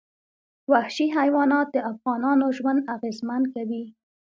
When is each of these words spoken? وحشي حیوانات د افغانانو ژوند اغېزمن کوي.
وحشي 0.71 1.07
حیوانات 1.17 1.67
د 1.71 1.77
افغانانو 1.91 2.45
ژوند 2.57 2.79
اغېزمن 2.95 3.43
کوي. 3.53 3.83